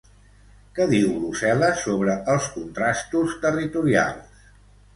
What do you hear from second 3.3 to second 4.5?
territorials?